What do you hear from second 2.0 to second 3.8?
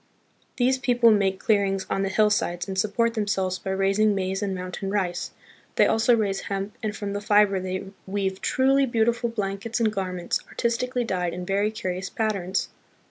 the hillsides and support themselves by